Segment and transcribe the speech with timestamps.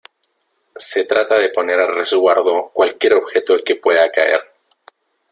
[0.77, 4.41] se trata de poner a resguardo cualquier objeto que pueda caer.